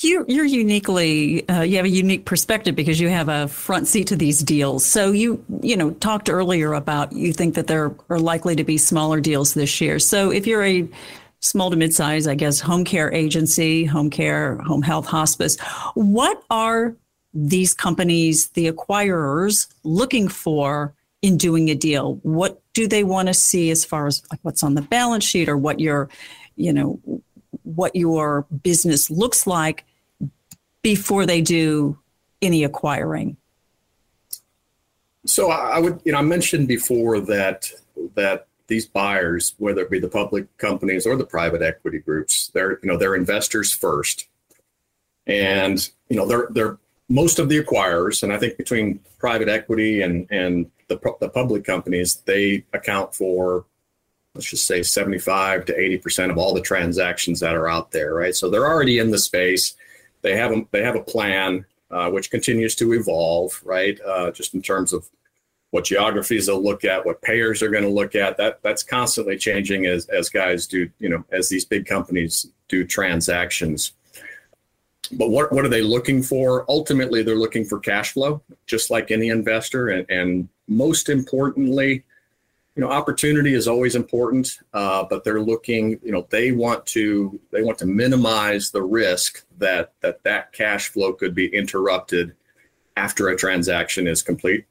You, 0.00 0.24
you're 0.26 0.44
uniquely, 0.44 1.48
uh, 1.48 1.62
you 1.62 1.76
have 1.76 1.84
a 1.84 1.88
unique 1.88 2.24
perspective 2.24 2.74
because 2.74 2.98
you 2.98 3.08
have 3.08 3.28
a 3.28 3.46
front 3.46 3.86
seat 3.86 4.08
to 4.08 4.16
these 4.16 4.42
deals. 4.42 4.84
So 4.84 5.12
you, 5.12 5.44
you 5.62 5.76
know, 5.76 5.92
talked 5.92 6.28
earlier 6.28 6.72
about 6.72 7.12
you 7.12 7.32
think 7.32 7.54
that 7.54 7.68
there 7.68 7.94
are 8.10 8.18
likely 8.18 8.56
to 8.56 8.64
be 8.64 8.76
smaller 8.76 9.20
deals 9.20 9.54
this 9.54 9.80
year. 9.80 10.00
So 10.00 10.32
if 10.32 10.48
you're 10.48 10.64
a 10.64 10.88
small 11.38 11.70
to 11.70 11.76
mid-size, 11.76 12.26
I 12.26 12.34
guess, 12.34 12.58
home 12.58 12.84
care 12.84 13.12
agency, 13.12 13.84
home 13.84 14.10
care, 14.10 14.56
home 14.56 14.82
health, 14.82 15.06
hospice, 15.06 15.60
what 15.94 16.42
are 16.50 16.96
these 17.32 17.72
companies, 17.72 18.48
the 18.48 18.72
acquirers, 18.72 19.72
looking 19.84 20.26
for 20.26 20.92
in 21.22 21.36
doing 21.36 21.70
a 21.70 21.74
deal? 21.76 22.16
What 22.22 22.60
do 22.72 22.88
they 22.88 23.04
want 23.04 23.28
to 23.28 23.34
see 23.34 23.70
as 23.70 23.84
far 23.84 24.08
as 24.08 24.22
like 24.32 24.40
what's 24.42 24.64
on 24.64 24.74
the 24.74 24.82
balance 24.82 25.24
sheet 25.24 25.48
or 25.48 25.56
what 25.56 25.78
your, 25.78 26.08
you 26.56 26.72
know, 26.72 26.98
what 27.64 27.96
your 27.96 28.46
business 28.62 29.10
looks 29.10 29.46
like 29.46 29.84
before 30.82 31.26
they 31.26 31.40
do 31.40 31.98
any 32.40 32.62
acquiring? 32.62 33.36
So 35.26 35.50
I 35.50 35.78
would, 35.78 36.00
you 36.04 36.12
know, 36.12 36.18
I 36.18 36.22
mentioned 36.22 36.68
before 36.68 37.20
that 37.20 37.70
that 38.14 38.46
these 38.66 38.86
buyers, 38.86 39.54
whether 39.58 39.82
it 39.82 39.90
be 39.90 39.98
the 39.98 40.08
public 40.08 40.54
companies 40.58 41.06
or 41.06 41.16
the 41.16 41.26
private 41.26 41.62
equity 41.62 41.98
groups, 41.98 42.50
they're 42.54 42.78
you 42.82 42.88
know 42.88 42.96
they're 42.96 43.14
investors 43.14 43.72
first, 43.72 44.28
and 45.26 45.90
you 46.08 46.16
know 46.16 46.26
they're 46.26 46.48
they're 46.50 46.78
most 47.08 47.38
of 47.38 47.48
the 47.48 47.62
acquirers, 47.62 48.22
and 48.22 48.32
I 48.32 48.38
think 48.38 48.56
between 48.56 49.00
private 49.18 49.48
equity 49.48 50.02
and 50.02 50.26
and 50.30 50.70
the 50.88 51.00
the 51.20 51.28
public 51.28 51.64
companies, 51.64 52.16
they 52.26 52.64
account 52.74 53.14
for 53.14 53.64
let's 54.34 54.50
just 54.50 54.66
say 54.66 54.82
75 54.82 55.64
to 55.66 55.78
80 55.78 55.98
percent 55.98 56.32
of 56.32 56.38
all 56.38 56.54
the 56.54 56.60
transactions 56.60 57.40
that 57.40 57.54
are 57.54 57.68
out 57.68 57.90
there, 57.90 58.14
right? 58.14 58.34
So 58.34 58.50
they're 58.50 58.66
already 58.66 58.98
in 58.98 59.10
the 59.10 59.18
space. 59.18 59.74
They 60.22 60.36
have 60.36 60.52
a, 60.52 60.66
they 60.70 60.82
have 60.82 60.96
a 60.96 61.02
plan 61.02 61.66
uh, 61.90 62.10
which 62.10 62.30
continues 62.30 62.74
to 62.76 62.92
evolve, 62.92 63.60
right? 63.64 63.98
Uh, 64.00 64.30
just 64.30 64.54
in 64.54 64.62
terms 64.62 64.92
of 64.92 65.08
what 65.70 65.84
geographies 65.84 66.46
they'll 66.46 66.62
look 66.62 66.84
at, 66.84 67.04
what 67.04 67.22
payers 67.22 67.62
are 67.62 67.68
going 67.68 67.84
to 67.84 67.90
look 67.90 68.14
at. 68.14 68.36
That 68.36 68.60
that's 68.62 68.82
constantly 68.82 69.36
changing 69.36 69.86
as 69.86 70.06
as 70.06 70.28
guys 70.28 70.66
do, 70.66 70.90
you 70.98 71.08
know, 71.08 71.24
as 71.30 71.48
these 71.48 71.64
big 71.64 71.86
companies 71.86 72.46
do 72.68 72.84
transactions. 72.84 73.92
But 75.12 75.30
what 75.30 75.52
what 75.52 75.64
are 75.64 75.68
they 75.68 75.82
looking 75.82 76.22
for? 76.22 76.64
Ultimately, 76.68 77.22
they're 77.22 77.34
looking 77.36 77.64
for 77.64 77.78
cash 77.78 78.12
flow, 78.12 78.42
just 78.66 78.90
like 78.90 79.10
any 79.10 79.28
investor, 79.28 79.88
and 79.88 80.08
and 80.10 80.48
most 80.66 81.08
importantly, 81.08 82.04
you 82.76 82.80
know, 82.80 82.90
opportunity 82.90 83.54
is 83.54 83.68
always 83.68 83.94
important, 83.94 84.58
uh, 84.72 85.04
but 85.08 85.22
they're 85.22 85.40
looking, 85.40 86.00
you 86.02 86.10
know, 86.10 86.26
they 86.30 86.50
want 86.52 86.84
to 86.86 87.38
they 87.50 87.62
want 87.62 87.78
to 87.78 87.86
minimize 87.86 88.70
the 88.70 88.82
risk 88.82 89.44
that 89.58 89.92
that 90.00 90.22
that 90.24 90.52
cash 90.52 90.88
flow 90.88 91.12
could 91.12 91.34
be 91.34 91.46
interrupted 91.54 92.34
after 92.96 93.28
a 93.28 93.36
transaction 93.36 94.06
is 94.06 94.22
complete 94.22 94.64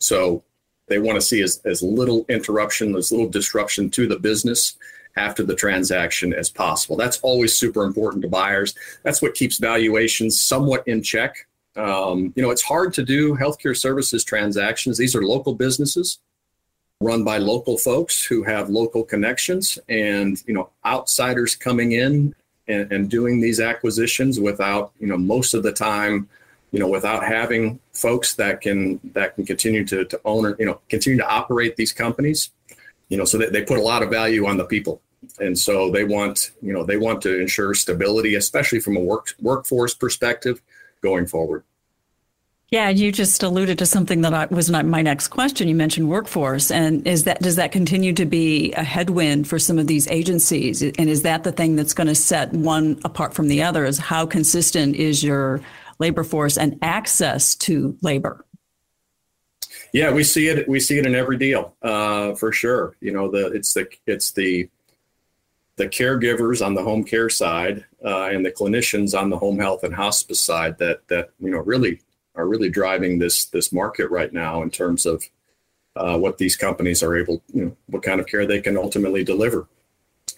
so 0.00 0.42
they 0.88 0.98
want 0.98 1.16
to 1.16 1.22
see 1.22 1.40
as, 1.42 1.60
as 1.64 1.82
little 1.82 2.26
interruption, 2.28 2.96
as 2.96 3.12
little 3.12 3.28
disruption 3.28 3.90
to 3.90 4.08
the 4.08 4.18
business 4.18 4.76
after 5.16 5.44
the 5.44 5.54
transaction 5.54 6.32
as 6.32 6.50
possible. 6.50 6.96
That's 6.96 7.20
always 7.20 7.54
super 7.54 7.84
important 7.84 8.22
to 8.22 8.28
buyers. 8.28 8.74
That's 9.04 9.22
what 9.22 9.34
keeps 9.34 9.58
valuations 9.58 10.42
somewhat 10.42 10.86
in 10.88 11.02
check. 11.02 11.46
Um, 11.76 12.32
you 12.34 12.42
know, 12.42 12.50
it's 12.50 12.62
hard 12.62 12.92
to 12.94 13.04
do 13.04 13.36
healthcare 13.36 13.76
services 13.76 14.24
transactions. 14.24 14.98
These 14.98 15.14
are 15.14 15.22
local 15.22 15.54
businesses 15.54 16.18
run 17.00 17.24
by 17.24 17.38
local 17.38 17.78
folks 17.78 18.24
who 18.24 18.42
have 18.42 18.68
local 18.68 19.02
connections 19.02 19.78
and, 19.88 20.42
you 20.46 20.52
know, 20.52 20.68
outsiders 20.84 21.54
coming 21.54 21.92
in 21.92 22.34
and, 22.68 22.92
and 22.92 23.10
doing 23.10 23.40
these 23.40 23.58
acquisitions 23.58 24.38
without, 24.38 24.92
you 25.00 25.06
know, 25.06 25.16
most 25.16 25.54
of 25.54 25.62
the 25.62 25.72
time 25.72 26.28
you 26.72 26.78
know, 26.78 26.88
without 26.88 27.24
having 27.24 27.80
folks 27.92 28.34
that 28.34 28.60
can 28.60 29.00
that 29.12 29.34
can 29.34 29.44
continue 29.44 29.84
to 29.86 30.04
to 30.04 30.20
own 30.24 30.46
or 30.46 30.56
you 30.58 30.66
know 30.66 30.80
continue 30.88 31.18
to 31.18 31.28
operate 31.28 31.76
these 31.76 31.92
companies, 31.92 32.50
you 33.08 33.16
know, 33.16 33.24
so 33.24 33.38
that 33.38 33.52
they 33.52 33.62
put 33.62 33.78
a 33.78 33.82
lot 33.82 34.02
of 34.02 34.10
value 34.10 34.46
on 34.46 34.56
the 34.56 34.64
people, 34.64 35.00
and 35.40 35.58
so 35.58 35.90
they 35.90 36.04
want 36.04 36.52
you 36.62 36.72
know 36.72 36.84
they 36.84 36.96
want 36.96 37.20
to 37.22 37.40
ensure 37.40 37.74
stability, 37.74 38.36
especially 38.36 38.80
from 38.80 38.96
a 38.96 39.00
work 39.00 39.34
workforce 39.40 39.94
perspective, 39.94 40.62
going 41.02 41.26
forward. 41.26 41.64
Yeah, 42.70 42.88
you 42.88 43.10
just 43.10 43.42
alluded 43.42 43.78
to 43.78 43.86
something 43.86 44.20
that 44.20 44.32
I, 44.32 44.46
was 44.46 44.70
not 44.70 44.86
my 44.86 45.02
next 45.02 45.28
question. 45.28 45.66
You 45.66 45.74
mentioned 45.74 46.08
workforce, 46.08 46.70
and 46.70 47.04
is 47.04 47.24
that 47.24 47.40
does 47.40 47.56
that 47.56 47.72
continue 47.72 48.12
to 48.12 48.24
be 48.24 48.72
a 48.74 48.84
headwind 48.84 49.48
for 49.48 49.58
some 49.58 49.76
of 49.76 49.88
these 49.88 50.06
agencies? 50.06 50.80
And 50.80 51.10
is 51.10 51.22
that 51.22 51.42
the 51.42 51.50
thing 51.50 51.74
that's 51.74 51.94
going 51.94 52.06
to 52.06 52.14
set 52.14 52.52
one 52.52 53.00
apart 53.04 53.34
from 53.34 53.48
the 53.48 53.64
other? 53.64 53.84
Is 53.84 53.98
how 53.98 54.24
consistent 54.24 54.94
is 54.94 55.24
your 55.24 55.60
labor 56.00 56.24
force 56.24 56.56
and 56.58 56.78
access 56.82 57.54
to 57.54 57.96
labor. 58.02 58.44
Yeah, 59.92 60.12
we 60.12 60.24
see 60.24 60.48
it. 60.48 60.68
We 60.68 60.80
see 60.80 60.98
it 60.98 61.06
in 61.06 61.14
every 61.14 61.36
deal, 61.36 61.76
uh, 61.82 62.34
for 62.34 62.52
sure. 62.52 62.96
You 63.00 63.12
know, 63.12 63.30
the 63.30 63.48
it's 63.48 63.74
the 63.74 63.88
it's 64.06 64.32
the 64.32 64.68
the 65.76 65.88
caregivers 65.88 66.64
on 66.64 66.74
the 66.74 66.82
home 66.82 67.04
care 67.04 67.28
side 67.28 67.84
uh, 68.04 68.26
and 68.26 68.44
the 68.44 68.50
clinicians 68.50 69.18
on 69.18 69.30
the 69.30 69.38
home 69.38 69.58
health 69.58 69.82
and 69.82 69.94
hospice 69.94 70.40
side 70.40 70.78
that 70.78 71.06
that 71.08 71.30
you 71.40 71.50
know 71.50 71.58
really 71.58 72.00
are 72.34 72.46
really 72.46 72.68
driving 72.68 73.18
this 73.18 73.46
this 73.46 73.72
market 73.72 74.10
right 74.10 74.32
now 74.32 74.62
in 74.62 74.70
terms 74.70 75.06
of 75.06 75.24
uh, 75.96 76.16
what 76.16 76.38
these 76.38 76.56
companies 76.56 77.02
are 77.02 77.16
able, 77.16 77.42
you 77.52 77.64
know, 77.64 77.76
what 77.86 78.02
kind 78.02 78.20
of 78.20 78.26
care 78.26 78.46
they 78.46 78.60
can 78.60 78.76
ultimately 78.76 79.24
deliver 79.24 79.66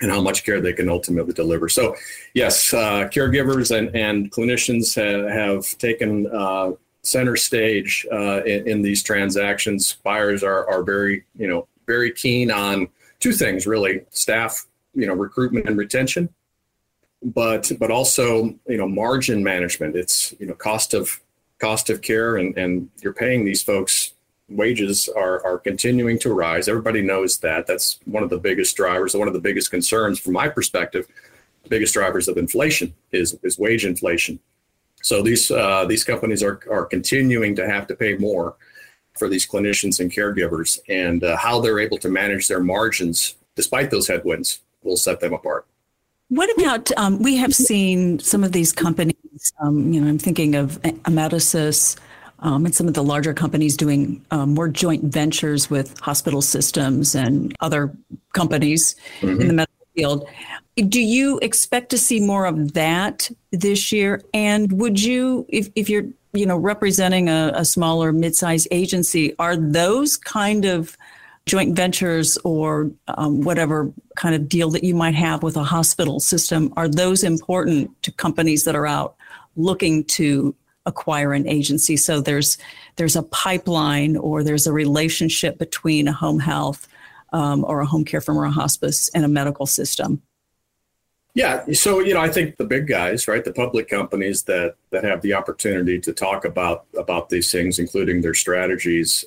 and 0.00 0.10
how 0.10 0.20
much 0.20 0.44
care 0.44 0.60
they 0.60 0.72
can 0.72 0.88
ultimately 0.88 1.32
deliver. 1.32 1.68
So, 1.68 1.94
yes, 2.34 2.72
uh, 2.72 3.08
caregivers 3.08 3.76
and, 3.76 3.94
and 3.94 4.30
clinicians 4.32 4.94
have, 4.96 5.30
have 5.30 5.78
taken 5.78 6.26
uh, 6.34 6.72
center 7.02 7.36
stage 7.36 8.06
uh, 8.10 8.42
in, 8.44 8.66
in, 8.68 8.82
these 8.82 9.02
transactions. 9.02 9.98
Buyers 10.02 10.42
are, 10.42 10.68
are 10.68 10.82
very, 10.82 11.24
you 11.36 11.46
know, 11.46 11.68
very 11.86 12.12
keen 12.12 12.50
on 12.50 12.88
two 13.20 13.32
things 13.32 13.66
really: 13.66 14.02
staff, 14.10 14.66
you 14.94 15.06
know, 15.06 15.14
recruitment 15.14 15.68
and 15.68 15.76
retention, 15.76 16.28
but 17.22 17.70
but 17.78 17.90
also 17.90 18.54
you 18.66 18.76
know 18.76 18.88
margin 18.88 19.42
management. 19.42 19.96
It's 19.96 20.34
you 20.38 20.46
know 20.46 20.54
cost 20.54 20.94
of 20.94 21.20
cost 21.66 21.90
of 21.90 21.98
care, 22.00 22.30
and 22.36 22.48
and 22.58 22.72
you're 23.02 23.20
paying 23.24 23.44
these 23.44 23.62
folks 23.62 24.12
wages 24.56 25.08
are, 25.08 25.44
are 25.44 25.58
continuing 25.58 26.18
to 26.20 26.32
rise. 26.32 26.68
Everybody 26.68 27.02
knows 27.02 27.38
that. 27.38 27.66
That's 27.66 27.98
one 28.04 28.22
of 28.22 28.30
the 28.30 28.38
biggest 28.38 28.76
drivers, 28.76 29.14
one 29.14 29.28
of 29.28 29.34
the 29.34 29.40
biggest 29.40 29.70
concerns 29.70 30.18
from 30.18 30.34
my 30.34 30.48
perspective. 30.48 31.06
Biggest 31.68 31.94
drivers 31.94 32.28
of 32.28 32.36
inflation 32.36 32.94
is, 33.12 33.38
is 33.42 33.58
wage 33.58 33.84
inflation. 33.84 34.38
So 35.02 35.22
these 35.22 35.50
uh, 35.50 35.84
these 35.86 36.04
companies 36.04 36.42
are, 36.42 36.60
are 36.70 36.84
continuing 36.84 37.56
to 37.56 37.66
have 37.66 37.86
to 37.88 37.94
pay 37.96 38.16
more 38.16 38.56
for 39.18 39.28
these 39.28 39.46
clinicians 39.46 40.00
and 40.00 40.10
caregivers, 40.10 40.78
and 40.88 41.22
uh, 41.24 41.36
how 41.36 41.60
they're 41.60 41.80
able 41.80 41.98
to 41.98 42.08
manage 42.08 42.48
their 42.48 42.62
margins 42.62 43.36
despite 43.56 43.90
those 43.90 44.08
headwinds 44.08 44.60
will 44.82 44.96
set 44.96 45.20
them 45.20 45.34
apart. 45.34 45.66
What 46.28 46.50
about 46.56 46.90
um, 46.96 47.20
we 47.20 47.36
have 47.36 47.54
seen 47.54 48.20
some 48.20 48.42
of 48.42 48.52
these 48.52 48.72
companies? 48.72 49.21
Um, 49.60 49.92
you 49.92 50.00
know, 50.00 50.08
I'm 50.08 50.18
thinking 50.18 50.54
of 50.54 50.80
Amedisys, 50.82 51.96
um, 52.40 52.66
and 52.66 52.74
some 52.74 52.88
of 52.88 52.94
the 52.94 53.04
larger 53.04 53.32
companies 53.32 53.76
doing 53.76 54.24
um, 54.30 54.54
more 54.54 54.68
joint 54.68 55.04
ventures 55.04 55.70
with 55.70 55.98
hospital 56.00 56.42
systems 56.42 57.14
and 57.14 57.54
other 57.60 57.96
companies 58.32 58.96
mm-hmm. 59.20 59.40
in 59.40 59.48
the 59.48 59.54
medical 59.54 59.86
field. 59.94 60.28
Do 60.76 61.00
you 61.00 61.38
expect 61.40 61.90
to 61.90 61.98
see 61.98 62.18
more 62.18 62.46
of 62.46 62.72
that 62.72 63.30
this 63.52 63.92
year? 63.92 64.22
And 64.34 64.72
would 64.72 65.02
you, 65.02 65.46
if, 65.48 65.68
if 65.76 65.88
you're 65.88 66.06
you 66.32 66.46
know 66.46 66.56
representing 66.56 67.28
a, 67.28 67.52
a 67.54 67.64
smaller 67.64 68.12
mid-sized 68.12 68.68
agency, 68.70 69.36
are 69.38 69.56
those 69.56 70.16
kind 70.16 70.64
of 70.64 70.96
joint 71.46 71.74
ventures 71.74 72.38
or 72.44 72.90
um, 73.08 73.42
whatever 73.42 73.92
kind 74.16 74.34
of 74.34 74.48
deal 74.48 74.70
that 74.70 74.84
you 74.84 74.94
might 74.94 75.14
have 75.14 75.42
with 75.42 75.56
a 75.56 75.64
hospital 75.64 76.20
system 76.20 76.72
are 76.76 76.88
those 76.88 77.24
important 77.24 77.90
to 78.02 78.12
companies 78.12 78.64
that 78.64 78.76
are 78.76 78.86
out 78.86 79.16
looking 79.56 80.04
to 80.04 80.54
acquire 80.86 81.32
an 81.32 81.46
agency. 81.46 81.96
So 81.96 82.20
there's 82.20 82.58
there's 82.96 83.16
a 83.16 83.22
pipeline 83.22 84.16
or 84.16 84.42
there's 84.42 84.66
a 84.66 84.72
relationship 84.72 85.58
between 85.58 86.08
a 86.08 86.12
home 86.12 86.40
health 86.40 86.88
um, 87.32 87.64
or 87.64 87.80
a 87.80 87.86
home 87.86 88.04
care 88.04 88.20
firm 88.20 88.38
or 88.38 88.44
a 88.44 88.50
hospice 88.50 89.08
and 89.10 89.24
a 89.24 89.28
medical 89.28 89.66
system. 89.66 90.22
Yeah, 91.34 91.64
so 91.72 92.00
you 92.00 92.12
know, 92.12 92.20
I 92.20 92.28
think 92.28 92.58
the 92.58 92.64
big 92.64 92.86
guys, 92.86 93.26
right, 93.26 93.42
the 93.42 93.54
public 93.54 93.88
companies 93.88 94.42
that 94.44 94.74
that 94.90 95.02
have 95.04 95.22
the 95.22 95.32
opportunity 95.32 95.98
to 96.00 96.12
talk 96.12 96.44
about 96.44 96.84
about 96.98 97.30
these 97.30 97.50
things, 97.50 97.78
including 97.78 98.20
their 98.20 98.34
strategies, 98.34 99.24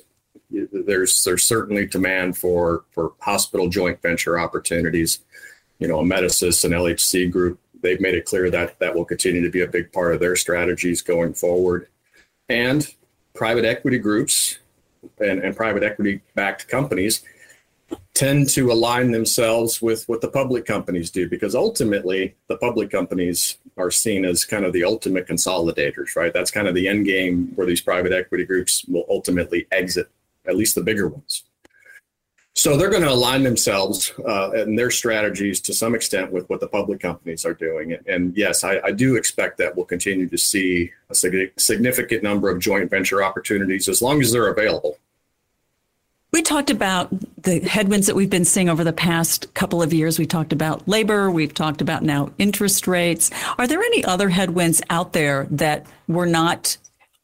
there's 0.50 1.24
there's 1.24 1.44
certainly 1.44 1.86
demand 1.86 2.36
for 2.38 2.84
for 2.92 3.12
hospital 3.20 3.68
joint 3.68 4.00
venture 4.02 4.38
opportunities. 4.38 5.20
You 5.78 5.88
know, 5.88 5.98
Amedisys 5.98 6.64
and 6.64 6.72
LHC 6.72 7.30
Group 7.30 7.60
they've 7.82 8.00
made 8.00 8.14
it 8.14 8.24
clear 8.24 8.50
that 8.50 8.78
that 8.78 8.94
will 8.94 9.04
continue 9.04 9.42
to 9.42 9.50
be 9.50 9.62
a 9.62 9.66
big 9.66 9.92
part 9.92 10.14
of 10.14 10.20
their 10.20 10.36
strategies 10.36 11.02
going 11.02 11.34
forward. 11.34 11.88
And 12.48 12.86
private 13.34 13.64
equity 13.64 13.98
groups 13.98 14.58
and, 15.18 15.40
and 15.40 15.56
private 15.56 15.82
equity 15.82 16.20
backed 16.34 16.68
companies 16.68 17.22
tend 18.14 18.48
to 18.48 18.72
align 18.72 19.12
themselves 19.12 19.80
with 19.80 20.08
what 20.08 20.20
the 20.20 20.28
public 20.28 20.64
companies 20.64 21.10
do 21.10 21.28
because 21.28 21.54
ultimately 21.54 22.34
the 22.48 22.56
public 22.56 22.90
companies 22.90 23.58
are 23.76 23.90
seen 23.90 24.24
as 24.24 24.44
kind 24.44 24.64
of 24.64 24.72
the 24.72 24.82
ultimate 24.82 25.28
consolidators, 25.28 26.16
right? 26.16 26.32
That's 26.32 26.50
kind 26.50 26.66
of 26.66 26.74
the 26.74 26.88
end 26.88 27.04
game 27.04 27.52
where 27.54 27.66
these 27.66 27.82
private 27.82 28.12
equity 28.12 28.44
groups 28.44 28.84
will 28.88 29.04
ultimately 29.08 29.66
exit, 29.70 30.08
at 30.48 30.56
least 30.56 30.74
the 30.74 30.82
bigger 30.82 31.08
ones. 31.08 31.44
So 32.56 32.74
they're 32.74 32.88
going 32.88 33.02
to 33.02 33.10
align 33.10 33.42
themselves 33.42 34.14
uh, 34.26 34.50
and 34.52 34.78
their 34.78 34.90
strategies 34.90 35.60
to 35.60 35.74
some 35.74 35.94
extent 35.94 36.32
with 36.32 36.48
what 36.48 36.60
the 36.60 36.66
public 36.66 37.00
companies 37.00 37.44
are 37.44 37.52
doing. 37.52 37.98
And 38.06 38.34
yes, 38.34 38.64
I, 38.64 38.80
I 38.82 38.92
do 38.92 39.16
expect 39.16 39.58
that 39.58 39.76
we'll 39.76 39.84
continue 39.84 40.26
to 40.26 40.38
see 40.38 40.90
a 41.10 41.14
significant 41.14 42.22
number 42.22 42.48
of 42.48 42.58
joint 42.58 42.90
venture 42.90 43.22
opportunities 43.22 43.88
as 43.88 44.00
long 44.00 44.22
as 44.22 44.32
they're 44.32 44.48
available. 44.48 44.96
We 46.32 46.40
talked 46.40 46.70
about 46.70 47.10
the 47.42 47.60
headwinds 47.60 48.06
that 48.06 48.16
we've 48.16 48.30
been 48.30 48.46
seeing 48.46 48.70
over 48.70 48.84
the 48.84 48.92
past 48.92 49.52
couple 49.52 49.82
of 49.82 49.92
years. 49.92 50.18
We 50.18 50.26
talked 50.26 50.54
about 50.54 50.88
labor. 50.88 51.30
We've 51.30 51.52
talked 51.52 51.82
about 51.82 52.02
now 52.02 52.32
interest 52.38 52.86
rates. 52.86 53.30
Are 53.58 53.66
there 53.66 53.82
any 53.82 54.02
other 54.02 54.30
headwinds 54.30 54.80
out 54.88 55.12
there 55.12 55.46
that 55.50 55.86
were 56.08 56.26
not 56.26 56.78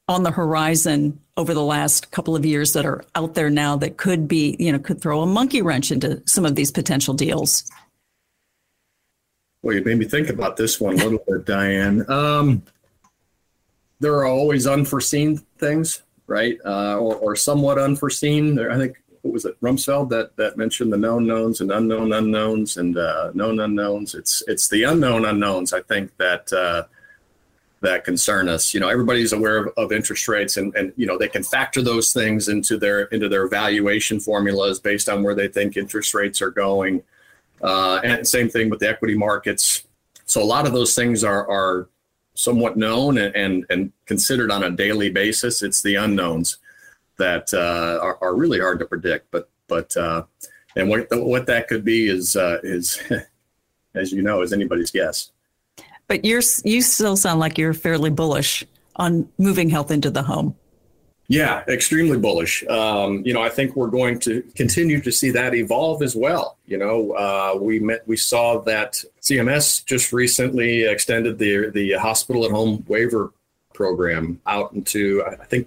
on 0.08 0.24
the 0.24 0.30
horizon 0.30 1.18
over 1.36 1.54
the 1.54 1.62
last 1.62 2.10
couple 2.10 2.36
of 2.36 2.44
years 2.44 2.72
that 2.74 2.84
are 2.84 3.04
out 3.14 3.34
there 3.34 3.50
now 3.50 3.76
that 3.76 3.96
could 3.96 4.28
be, 4.28 4.56
you 4.58 4.70
know, 4.70 4.78
could 4.78 5.00
throw 5.00 5.22
a 5.22 5.26
monkey 5.26 5.62
wrench 5.62 5.90
into 5.90 6.22
some 6.26 6.44
of 6.44 6.54
these 6.54 6.70
potential 6.70 7.14
deals? 7.14 7.70
Well, 9.62 9.76
you 9.76 9.84
made 9.84 9.98
me 9.98 10.04
think 10.04 10.28
about 10.28 10.56
this 10.56 10.80
one 10.80 10.94
a 10.94 11.04
little 11.04 11.22
bit, 11.26 11.46
Diane. 11.46 12.04
Um, 12.10 12.62
there 14.00 14.14
are 14.14 14.26
always 14.26 14.66
unforeseen 14.66 15.38
things, 15.58 16.02
right? 16.26 16.58
Uh, 16.64 16.98
or, 16.98 17.14
or 17.16 17.36
somewhat 17.36 17.78
unforeseen. 17.78 18.58
I 18.58 18.76
think 18.76 18.96
what 19.22 19.32
was 19.32 19.44
it 19.44 19.58
Rumsfeld 19.60 20.10
that 20.10 20.36
that 20.36 20.56
mentioned 20.56 20.92
the 20.92 20.96
known 20.96 21.26
knowns 21.26 21.60
and 21.60 21.70
unknown 21.70 22.12
unknowns 22.12 22.76
and 22.76 22.98
uh, 22.98 23.30
known 23.34 23.60
unknowns. 23.60 24.16
It's 24.16 24.42
it's 24.48 24.68
the 24.68 24.82
unknown 24.82 25.24
unknowns. 25.24 25.72
I 25.72 25.80
think 25.82 26.16
that 26.16 26.52
uh, 26.52 26.84
that 27.82 28.04
concern 28.04 28.48
us. 28.48 28.72
You 28.72 28.80
know, 28.80 28.88
everybody's 28.88 29.32
aware 29.32 29.58
of, 29.58 29.74
of, 29.76 29.92
interest 29.92 30.26
rates, 30.28 30.56
and 30.56 30.74
and 30.74 30.92
you 30.96 31.06
know 31.06 31.18
they 31.18 31.28
can 31.28 31.42
factor 31.42 31.82
those 31.82 32.12
things 32.12 32.48
into 32.48 32.78
their 32.78 33.02
into 33.06 33.28
their 33.28 33.48
valuation 33.48 34.18
formulas 34.18 34.80
based 34.80 35.08
on 35.08 35.22
where 35.22 35.34
they 35.34 35.48
think 35.48 35.76
interest 35.76 36.14
rates 36.14 36.40
are 36.40 36.50
going. 36.50 37.02
Uh, 37.60 38.00
and 38.02 38.26
same 38.26 38.48
thing 38.48 38.70
with 38.70 38.80
the 38.80 38.88
equity 38.88 39.16
markets. 39.16 39.84
So 40.24 40.42
a 40.42 40.44
lot 40.44 40.66
of 40.66 40.72
those 40.72 40.94
things 40.94 41.22
are 41.22 41.48
are 41.48 41.88
somewhat 42.34 42.76
known 42.76 43.18
and, 43.18 43.34
and, 43.36 43.66
and 43.68 43.92
considered 44.06 44.50
on 44.50 44.64
a 44.64 44.70
daily 44.70 45.10
basis. 45.10 45.62
It's 45.62 45.82
the 45.82 45.96
unknowns 45.96 46.58
that 47.18 47.52
uh, 47.52 47.98
are, 48.02 48.18
are, 48.22 48.34
really 48.34 48.58
hard 48.58 48.78
to 48.78 48.86
predict. 48.86 49.30
But 49.30 49.50
but 49.68 49.96
uh, 49.96 50.24
and 50.76 50.88
what 50.88 51.06
what 51.10 51.46
that 51.46 51.68
could 51.68 51.84
be 51.84 52.08
is 52.08 52.36
uh, 52.36 52.58
is 52.62 53.02
as 53.94 54.12
you 54.12 54.22
know 54.22 54.42
is 54.42 54.52
anybody's 54.52 54.90
guess. 54.90 55.31
But 56.12 56.26
you're 56.26 56.42
you 56.62 56.82
still 56.82 57.16
sound 57.16 57.40
like 57.40 57.56
you're 57.56 57.72
fairly 57.72 58.10
bullish 58.10 58.66
on 58.96 59.26
moving 59.38 59.70
health 59.70 59.90
into 59.90 60.10
the 60.10 60.22
home. 60.22 60.54
Yeah, 61.28 61.64
extremely 61.68 62.18
bullish. 62.18 62.62
Um, 62.66 63.22
you 63.24 63.32
know, 63.32 63.40
I 63.40 63.48
think 63.48 63.76
we're 63.76 63.88
going 63.88 64.18
to 64.18 64.42
continue 64.54 65.00
to 65.00 65.10
see 65.10 65.30
that 65.30 65.54
evolve 65.54 66.02
as 66.02 66.14
well. 66.14 66.58
You 66.66 66.76
know, 66.76 67.12
uh, 67.12 67.58
we 67.58 67.80
met, 67.80 68.06
we 68.06 68.18
saw 68.18 68.60
that 68.60 69.02
CMS 69.22 69.86
just 69.86 70.12
recently 70.12 70.84
extended 70.84 71.38
the 71.38 71.70
the 71.70 71.92
hospital 71.92 72.44
at 72.44 72.50
home 72.50 72.84
waiver 72.88 73.32
program 73.72 74.38
out 74.46 74.74
into 74.74 75.24
I 75.24 75.46
think 75.46 75.66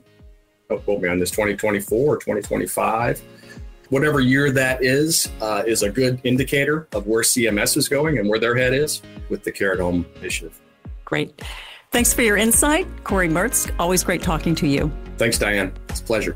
don't 0.70 0.84
quote 0.86 1.02
me 1.02 1.10
on 1.10 1.18
this 1.18 1.32
2024 1.32 1.98
or 1.98 2.18
2025 2.18 3.24
whatever 3.90 4.20
year 4.20 4.52
that 4.52 4.84
is 4.84 5.30
uh, 5.42 5.64
is 5.66 5.84
a 5.84 5.90
good 5.90 6.20
indicator 6.24 6.88
of 6.94 7.08
where 7.08 7.24
cms 7.24 7.78
is 7.78 7.90
going 7.90 8.18
and 8.18 8.28
where 8.28 8.40
their 8.40 8.56
head 8.56 8.74
is 8.74 9.02
with 9.30 9.44
the 9.44 9.52
care 9.52 9.74
at 9.74 9.80
home 9.80 10.06
initiative. 10.18 10.60
Great. 11.04 11.42
Thanks 11.92 12.14
for 12.14 12.24
your 12.24 12.38
insight. 12.38 12.88
Corey 13.04 13.30
mertz 13.30 13.74
always 13.80 14.04
great 14.04 14.22
talking 14.22 14.56
to 14.56 14.68
you. 14.68 14.92
Thanks 15.18 15.38
diane. 15.38 15.74
It's 15.90 16.02
a 16.02 16.04
pleasure. 16.04 16.36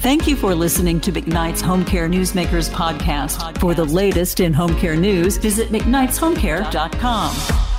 Thank 0.00 0.26
you 0.26 0.34
for 0.34 0.54
listening 0.54 0.98
to 1.02 1.12
McKnight's 1.12 1.60
Home 1.60 1.84
Care 1.84 2.08
Newsmakers 2.08 2.70
podcast. 2.70 3.60
For 3.60 3.74
the 3.74 3.84
latest 3.84 4.40
in 4.40 4.54
home 4.54 4.74
care 4.76 4.96
news, 4.96 5.36
visit 5.36 5.68
McKnight'shomecare.com. 5.68 7.69